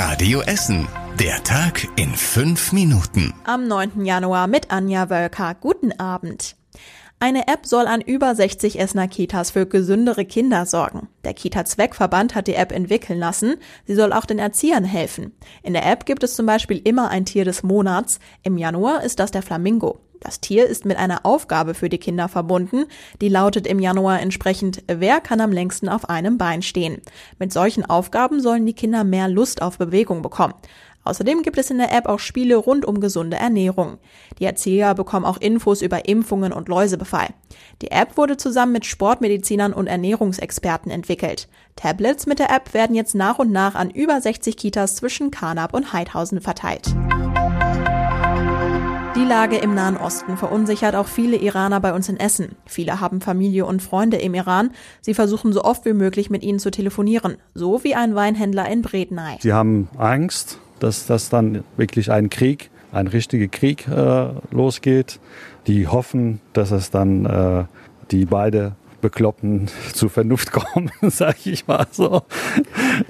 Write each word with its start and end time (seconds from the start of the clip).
Radio 0.00 0.42
Essen. 0.42 0.86
Der 1.18 1.42
Tag 1.42 1.88
in 1.96 2.14
fünf 2.14 2.70
Minuten. 2.70 3.34
Am 3.42 3.66
9. 3.66 4.04
Januar 4.04 4.46
mit 4.46 4.70
Anja 4.70 5.10
Wölker. 5.10 5.56
Guten 5.60 5.90
Abend. 5.98 6.54
Eine 7.18 7.48
App 7.48 7.66
soll 7.66 7.88
an 7.88 8.00
über 8.00 8.32
60 8.32 8.78
Essener 8.78 9.08
Kitas 9.08 9.50
für 9.50 9.66
gesündere 9.66 10.24
Kinder 10.24 10.66
sorgen. 10.66 11.08
Der 11.24 11.34
Kita-Zweckverband 11.34 12.36
hat 12.36 12.46
die 12.46 12.54
App 12.54 12.70
entwickeln 12.70 13.18
lassen. 13.18 13.56
Sie 13.86 13.96
soll 13.96 14.12
auch 14.12 14.24
den 14.24 14.38
Erziehern 14.38 14.84
helfen. 14.84 15.32
In 15.64 15.72
der 15.72 15.84
App 15.84 16.06
gibt 16.06 16.22
es 16.22 16.36
zum 16.36 16.46
Beispiel 16.46 16.80
immer 16.84 17.08
ein 17.08 17.24
Tier 17.24 17.44
des 17.44 17.64
Monats. 17.64 18.20
Im 18.44 18.56
Januar 18.56 19.02
ist 19.02 19.18
das 19.18 19.32
der 19.32 19.42
Flamingo. 19.42 19.98
Das 20.20 20.40
Tier 20.40 20.66
ist 20.66 20.84
mit 20.84 20.96
einer 20.96 21.24
Aufgabe 21.24 21.74
für 21.74 21.88
die 21.88 21.98
Kinder 21.98 22.28
verbunden, 22.28 22.86
die 23.20 23.28
lautet 23.28 23.66
im 23.66 23.78
Januar 23.78 24.20
entsprechend, 24.20 24.82
wer 24.88 25.20
kann 25.20 25.40
am 25.40 25.52
längsten 25.52 25.88
auf 25.88 26.08
einem 26.08 26.38
Bein 26.38 26.62
stehen. 26.62 27.00
Mit 27.38 27.52
solchen 27.52 27.84
Aufgaben 27.84 28.40
sollen 28.40 28.66
die 28.66 28.72
Kinder 28.72 29.04
mehr 29.04 29.28
Lust 29.28 29.62
auf 29.62 29.78
Bewegung 29.78 30.22
bekommen. 30.22 30.54
Außerdem 31.04 31.42
gibt 31.42 31.56
es 31.56 31.70
in 31.70 31.78
der 31.78 31.90
App 31.96 32.06
auch 32.06 32.18
Spiele 32.18 32.56
rund 32.56 32.84
um 32.84 33.00
gesunde 33.00 33.38
Ernährung. 33.38 33.96
Die 34.38 34.44
Erzieher 34.44 34.94
bekommen 34.94 35.24
auch 35.24 35.38
Infos 35.38 35.80
über 35.80 36.06
Impfungen 36.06 36.52
und 36.52 36.68
Läusebefall. 36.68 37.28
Die 37.80 37.90
App 37.90 38.18
wurde 38.18 38.36
zusammen 38.36 38.72
mit 38.72 38.84
Sportmedizinern 38.84 39.72
und 39.72 39.86
Ernährungsexperten 39.86 40.92
entwickelt. 40.92 41.48
Tablets 41.76 42.26
mit 42.26 42.40
der 42.40 42.50
App 42.50 42.74
werden 42.74 42.94
jetzt 42.94 43.14
nach 43.14 43.38
und 43.38 43.52
nach 43.52 43.74
an 43.74 43.90
über 43.90 44.20
60 44.20 44.56
Kitas 44.56 44.96
zwischen 44.96 45.30
Karnap 45.30 45.72
und 45.72 45.94
Heidhausen 45.94 46.42
verteilt. 46.42 46.94
Die 49.18 49.24
Lage 49.24 49.56
im 49.56 49.74
Nahen 49.74 49.96
Osten 49.96 50.36
verunsichert 50.36 50.94
auch 50.94 51.08
viele 51.08 51.38
Iraner 51.38 51.80
bei 51.80 51.92
uns 51.92 52.08
in 52.08 52.20
Essen. 52.20 52.54
Viele 52.66 53.00
haben 53.00 53.20
Familie 53.20 53.66
und 53.66 53.82
Freunde 53.82 54.16
im 54.18 54.32
Iran. 54.32 54.70
Sie 55.00 55.12
versuchen 55.12 55.52
so 55.52 55.64
oft 55.64 55.84
wie 55.86 55.92
möglich 55.92 56.30
mit 56.30 56.44
ihnen 56.44 56.60
zu 56.60 56.70
telefonieren, 56.70 57.36
so 57.52 57.82
wie 57.82 57.96
ein 57.96 58.14
Weinhändler 58.14 58.70
in 58.70 58.82
Bredeney. 58.82 59.38
Sie 59.40 59.52
haben 59.52 59.88
Angst, 59.98 60.60
dass 60.78 61.06
das 61.06 61.30
dann 61.30 61.64
wirklich 61.76 62.12
ein 62.12 62.30
Krieg, 62.30 62.70
ein 62.92 63.08
richtiger 63.08 63.48
Krieg 63.48 63.88
äh, 63.88 64.28
losgeht. 64.52 65.18
Die 65.66 65.88
hoffen, 65.88 66.40
dass 66.52 66.70
es 66.70 66.92
dann 66.92 67.26
äh, 67.26 67.64
die 68.12 68.24
beide 68.24 68.76
Bekloppten 69.00 69.68
zu 69.92 70.08
Vernunft 70.08 70.52
kommen, 70.52 70.90
sag 71.02 71.46
ich 71.46 71.66
mal 71.66 71.86
so. 71.90 72.22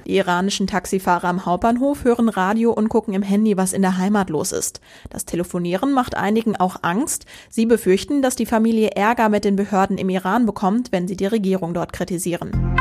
Die 0.05 0.17
iranischen 0.17 0.67
Taxifahrer 0.67 1.27
am 1.27 1.45
Hauptbahnhof 1.45 2.03
hören 2.03 2.29
Radio 2.29 2.71
und 2.71 2.89
gucken 2.89 3.13
im 3.13 3.23
Handy, 3.23 3.57
was 3.57 3.73
in 3.73 3.81
der 3.81 3.97
Heimat 3.97 4.29
los 4.29 4.51
ist. 4.51 4.81
Das 5.09 5.25
Telefonieren 5.25 5.91
macht 5.93 6.15
einigen 6.15 6.55
auch 6.55 6.77
Angst. 6.81 7.25
Sie 7.49 7.65
befürchten, 7.65 8.21
dass 8.21 8.35
die 8.35 8.45
Familie 8.45 8.91
Ärger 8.91 9.29
mit 9.29 9.45
den 9.45 9.55
Behörden 9.55 9.97
im 9.97 10.09
Iran 10.09 10.45
bekommt, 10.45 10.91
wenn 10.91 11.07
sie 11.07 11.17
die 11.17 11.27
Regierung 11.27 11.73
dort 11.73 11.93
kritisieren. 11.93 12.78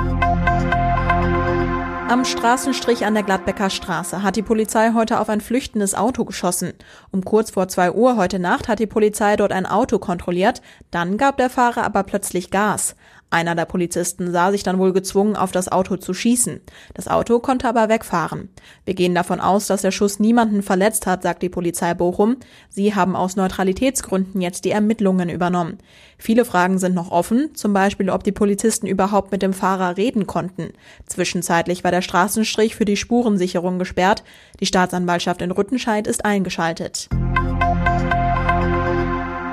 Am 2.09 2.25
Straßenstrich 2.25 3.05
an 3.05 3.13
der 3.13 3.23
Gladbecker 3.23 3.69
Straße 3.69 4.23
hat 4.23 4.37
die 4.37 4.43
Polizei 4.43 4.93
heute 4.95 5.21
auf 5.21 5.29
ein 5.29 5.43
flüchtendes 5.43 5.95
Auto 5.95 6.25
geschossen. 6.25 6.73
Um 7.11 7.23
kurz 7.23 7.51
vor 7.51 7.69
zwei 7.69 7.93
Uhr 7.93 8.17
heute 8.17 8.39
Nacht 8.39 8.67
hat 8.67 8.79
die 8.79 8.87
Polizei 8.87 9.37
dort 9.37 9.53
ein 9.53 9.67
Auto 9.67 9.99
kontrolliert, 9.99 10.63
dann 10.91 11.19
gab 11.19 11.37
der 11.37 11.51
Fahrer 11.51 11.85
aber 11.85 12.05
plötzlich 12.05 12.51
Gas. 12.51 12.97
Einer 13.31 13.55
der 13.55 13.67
Polizisten 13.67 14.33
sah 14.33 14.51
sich 14.51 14.63
dann 14.63 14.79
wohl 14.79 14.95
gezwungen, 14.95 15.37
auf 15.37 15.53
das 15.53 15.71
Auto 15.71 15.97
zu 15.97 16.15
schießen. 16.15 16.61
Das 16.95 17.09
Auto 17.09 17.41
konnte 17.41 17.69
aber 17.69 17.91
wegfahren. 17.91 18.49
Wir 18.87 18.95
gehen 18.95 19.15
davon 19.15 19.41
aus, 19.41 19.67
dass 19.67 19.83
der 19.83 19.91
Schuss 19.91 20.19
niemanden 20.19 20.63
verletzt 20.63 21.07
hat, 21.07 21.23
sagt 21.23 21.43
die 21.43 21.51
Polizei 21.51 21.93
Bochum. 21.93 22.37
Sie 22.71 22.95
haben 22.95 23.15
aus 23.15 23.37
Neutralitätsgründen 23.37 24.41
jetzt 24.41 24.65
die 24.65 24.71
Ermittlungen 24.71 25.29
übernommen. 25.29 25.77
Viele 26.17 26.47
Fragen 26.47 26.79
sind 26.79 26.95
noch 26.95 27.11
offen, 27.11 27.55
zum 27.55 27.75
Beispiel, 27.75 28.09
ob 28.09 28.25
die 28.25 28.33
Polizisten 28.33 28.87
überhaupt 28.87 29.31
mit 29.31 29.43
dem 29.43 29.53
Fahrer 29.53 29.99
reden 29.99 30.27
konnten. 30.27 30.73
Zwischenzeitlich 31.07 31.85
war 31.85 31.91
der 31.91 32.03
Straßenstrich 32.03 32.77
für 32.77 32.87
die 32.87 32.97
Spurensicherung 32.97 33.79
gesperrt. 33.79 34.25
Die 34.61 34.67
Staatsanwaltschaft 34.67 35.43
in 35.43 35.51
Rüttenscheid 35.51 36.07
ist 36.07 36.25
eingeschaltet. 36.25 37.11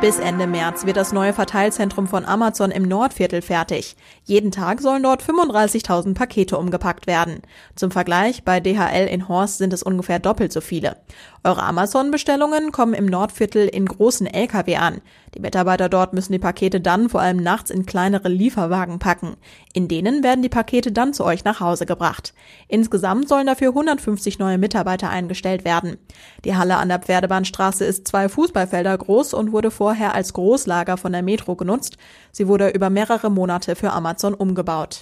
Bis 0.01 0.19
Ende 0.19 0.45
März 0.45 0.85
wird 0.85 0.97
das 0.97 1.13
neue 1.13 1.33
Verteilzentrum 1.33 2.05
von 2.05 2.25
Amazon 2.25 2.69
im 2.69 2.83
Nordviertel 2.83 3.41
fertig. 3.41 3.95
Jeden 4.25 4.51
Tag 4.51 4.81
sollen 4.81 5.01
dort 5.01 5.23
35.000 5.23 6.13
Pakete 6.13 6.57
umgepackt 6.57 7.07
werden. 7.07 7.41
Zum 7.75 7.91
Vergleich, 7.91 8.43
bei 8.43 8.59
DHL 8.59 9.07
in 9.07 9.27
Horst 9.29 9.57
sind 9.57 9.73
es 9.73 9.83
ungefähr 9.83 10.19
doppelt 10.19 10.51
so 10.51 10.61
viele. 10.61 10.97
Eure 11.43 11.63
Amazon-Bestellungen 11.63 12.71
kommen 12.71 12.93
im 12.93 13.05
Nordviertel 13.05 13.67
in 13.67 13.85
großen 13.85 14.27
Lkw 14.27 14.75
an. 14.75 15.01
Die 15.35 15.39
Mitarbeiter 15.39 15.89
dort 15.89 16.13
müssen 16.13 16.31
die 16.31 16.39
Pakete 16.39 16.81
dann 16.81 17.09
vor 17.09 17.21
allem 17.21 17.37
nachts 17.37 17.69
in 17.69 17.85
kleinere 17.85 18.29
Lieferwagen 18.29 18.99
packen. 18.99 19.35
In 19.73 19.87
denen 19.87 20.23
werden 20.23 20.41
die 20.41 20.49
Pakete 20.49 20.91
dann 20.91 21.13
zu 21.13 21.23
euch 21.23 21.43
nach 21.43 21.59
Hause 21.59 21.85
gebracht. 21.85 22.33
Insgesamt 22.67 23.27
sollen 23.27 23.47
dafür 23.47 23.69
150 23.69 24.39
neue 24.39 24.57
Mitarbeiter 24.57 25.09
eingestellt 25.09 25.65
werden. 25.65 25.97
Die 26.45 26.55
Halle 26.55 26.77
an 26.77 26.89
der 26.89 26.99
Pferdebahnstraße 26.99 27.85
ist 27.85 28.07
zwei 28.07 28.29
Fußballfelder 28.29 28.97
groß 28.97 29.33
und 29.33 29.51
wurde 29.51 29.71
vorher 29.85 30.15
als 30.15 30.33
Großlager 30.33 30.97
von 30.97 31.11
der 31.11 31.21
Metro 31.21 31.55
genutzt. 31.55 31.97
Sie 32.31 32.47
wurde 32.47 32.69
über 32.69 32.89
mehrere 32.89 33.29
Monate 33.29 33.75
für 33.75 33.91
Amazon 33.91 34.33
umgebaut. 34.33 34.99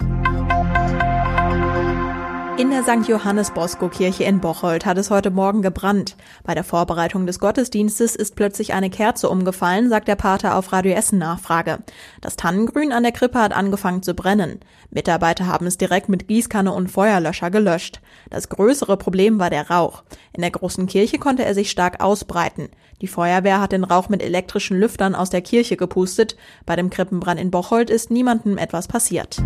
In 2.56 2.70
der 2.70 2.84
St. 2.84 3.10
Johannes 3.10 3.50
Bosco 3.50 3.90
Kirche 3.90 4.26
in 4.26 4.40
Bocholt 4.40 4.86
hat 4.86 5.00
es 5.00 5.10
heute 5.10 5.32
Morgen 5.32 5.64
gebrannt. 5.64 6.16
Bei 6.44 6.54
der 6.54 6.64
Vorbereitung 6.64 7.26
des 7.26 7.40
Gottesdienstes 7.40 8.16
ist 8.16 8.36
plötzlich 8.36 8.74
eine 8.74 8.92
Kerze 8.92 9.28
umgefallen, 9.28 9.90
sagt 9.90 10.08
der 10.08 10.16
Pater 10.16 10.56
auf 10.56 10.72
Radio 10.72 10.94
Essen 10.94 11.18
Nachfrage. 11.18 11.80
Das 12.22 12.36
Tannengrün 12.36 12.92
an 12.92 13.02
der 13.02 13.12
Krippe 13.12 13.40
hat 13.40 13.54
angefangen 13.54 14.04
zu 14.04 14.14
brennen. 14.14 14.60
Mitarbeiter 14.92 15.48
haben 15.48 15.66
es 15.66 15.80
direkt 15.80 16.10
mit 16.10 16.28
Gießkanne 16.28 16.72
und 16.72 16.92
Feuerlöscher 16.92 17.50
gelöscht. 17.50 18.02
Das 18.30 18.50
größere 18.50 18.98
Problem 18.98 19.40
war 19.40 19.50
der 19.50 19.72
Rauch. 19.72 20.04
In 20.32 20.42
der 20.42 20.52
großen 20.52 20.86
Kirche 20.86 21.18
konnte 21.18 21.44
er 21.44 21.56
sich 21.56 21.72
stark 21.72 22.04
ausbreiten. 22.04 22.70
Die 23.02 23.08
Feuerwehr 23.08 23.62
hat 23.62 23.72
den 23.72 23.84
Rauch 23.84 24.10
mit 24.10 24.22
elektrischen 24.22 24.80
Lüftern 24.80 25.16
aus 25.16 25.32
der 25.32 25.42
Kirche 25.42 25.76
gepustet. 25.76 26.38
Bei 26.68 26.76
dem 26.76 26.92
Krippenbrand 26.92 27.40
in 27.40 27.50
Bocholt 27.50 27.90
ist 27.90 28.12
niemandem 28.12 28.60
etwas 28.60 28.88
passiert. 28.88 29.42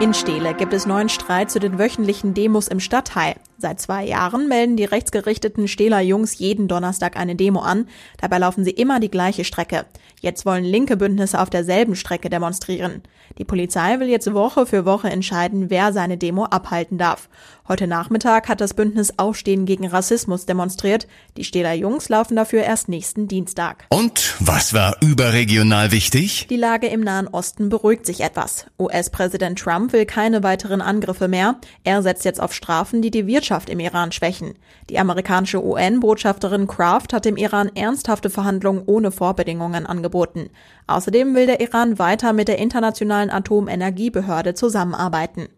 In 0.00 0.14
Steele 0.14 0.54
gibt 0.54 0.72
es 0.72 0.86
neuen 0.86 1.10
Streit 1.10 1.50
zu 1.50 1.60
den 1.60 1.78
wöchentlichen 1.78 2.32
Demos 2.32 2.68
im 2.68 2.80
Stadtteil. 2.80 3.34
Seit 3.60 3.78
zwei 3.78 4.06
Jahren 4.06 4.48
melden 4.48 4.78
die 4.78 4.86
rechtsgerichteten 4.86 5.68
Stehler 5.68 6.00
Jungs 6.00 6.38
jeden 6.38 6.66
Donnerstag 6.66 7.18
eine 7.18 7.36
Demo 7.36 7.60
an. 7.60 7.88
Dabei 8.18 8.38
laufen 8.38 8.64
sie 8.64 8.70
immer 8.70 9.00
die 9.00 9.10
gleiche 9.10 9.44
Strecke. 9.44 9.84
Jetzt 10.22 10.46
wollen 10.46 10.64
linke 10.64 10.96
Bündnisse 10.96 11.38
auf 11.38 11.50
derselben 11.50 11.94
Strecke 11.94 12.30
demonstrieren. 12.30 13.02
Die 13.36 13.44
Polizei 13.44 14.00
will 14.00 14.08
jetzt 14.08 14.32
Woche 14.32 14.64
für 14.64 14.86
Woche 14.86 15.10
entscheiden, 15.10 15.68
wer 15.68 15.92
seine 15.92 16.16
Demo 16.16 16.44
abhalten 16.44 16.96
darf. 16.96 17.28
Heute 17.68 17.86
Nachmittag 17.86 18.48
hat 18.48 18.60
das 18.60 18.74
Bündnis 18.74 19.18
Aufstehen 19.18 19.64
gegen 19.64 19.86
Rassismus 19.86 20.44
demonstriert. 20.44 21.06
Die 21.36 21.44
Stehler 21.44 21.72
Jungs 21.72 22.08
laufen 22.08 22.34
dafür 22.34 22.64
erst 22.64 22.88
nächsten 22.88 23.28
Dienstag. 23.28 23.86
Und 23.90 24.34
was 24.40 24.74
war 24.74 24.96
überregional 25.00 25.92
wichtig? 25.92 26.48
Die 26.48 26.56
Lage 26.56 26.88
im 26.88 27.02
Nahen 27.02 27.28
Osten 27.28 27.68
beruhigt 27.68 28.06
sich 28.06 28.22
etwas. 28.22 28.66
US-Präsident 28.80 29.58
Trump 29.58 29.92
will 29.92 30.04
keine 30.04 30.42
weiteren 30.42 30.80
Angriffe 30.80 31.28
mehr. 31.28 31.60
Er 31.84 32.02
setzt 32.02 32.24
jetzt 32.24 32.42
auf 32.42 32.52
Strafen, 32.52 33.02
die 33.02 33.12
die 33.12 33.28
Wirtschaft 33.28 33.49
im 33.68 33.80
Iran 33.80 34.12
schwächen. 34.12 34.54
Die 34.88 34.98
amerikanische 34.98 35.64
UN-Botschafterin 35.64 36.66
Kraft 36.66 37.12
hat 37.12 37.24
dem 37.24 37.36
Iran 37.36 37.70
ernsthafte 37.74 38.30
Verhandlungen 38.30 38.82
ohne 38.86 39.10
Vorbedingungen 39.10 39.86
angeboten. 39.86 40.50
Außerdem 40.86 41.34
will 41.34 41.46
der 41.46 41.60
Iran 41.60 41.98
weiter 41.98 42.32
mit 42.32 42.48
der 42.48 42.58
Internationalen 42.58 43.30
Atomenergiebehörde 43.30 44.54
zusammenarbeiten. 44.54 45.48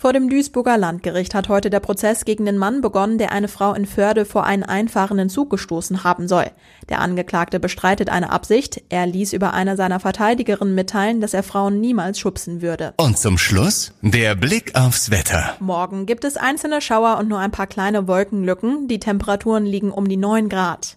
Vor 0.00 0.14
dem 0.14 0.30
Duisburger 0.30 0.78
Landgericht 0.78 1.34
hat 1.34 1.50
heute 1.50 1.68
der 1.68 1.80
Prozess 1.80 2.24
gegen 2.24 2.46
den 2.46 2.56
Mann 2.56 2.80
begonnen, 2.80 3.18
der 3.18 3.32
eine 3.32 3.48
Frau 3.48 3.74
in 3.74 3.84
Förde 3.84 4.24
vor 4.24 4.44
einen 4.44 4.62
einfahrenden 4.62 5.28
Zug 5.28 5.50
gestoßen 5.50 6.04
haben 6.04 6.26
soll. 6.26 6.46
Der 6.88 7.02
Angeklagte 7.02 7.60
bestreitet 7.60 8.08
eine 8.08 8.30
Absicht. 8.30 8.82
Er 8.88 9.06
ließ 9.06 9.34
über 9.34 9.52
eine 9.52 9.76
seiner 9.76 10.00
Verteidigerinnen 10.00 10.74
mitteilen, 10.74 11.20
dass 11.20 11.34
er 11.34 11.42
Frauen 11.42 11.82
niemals 11.82 12.18
schubsen 12.18 12.62
würde. 12.62 12.94
Und 12.96 13.18
zum 13.18 13.36
Schluss 13.36 13.92
der 14.00 14.36
Blick 14.36 14.74
aufs 14.74 15.10
Wetter. 15.10 15.56
Morgen 15.60 16.06
gibt 16.06 16.24
es 16.24 16.38
einzelne 16.38 16.80
Schauer 16.80 17.18
und 17.18 17.28
nur 17.28 17.38
ein 17.38 17.50
paar 17.50 17.66
kleine 17.66 18.08
Wolkenlücken. 18.08 18.88
Die 18.88 19.00
Temperaturen 19.00 19.66
liegen 19.66 19.90
um 19.90 20.08
die 20.08 20.16
9 20.16 20.48
Grad. 20.48 20.96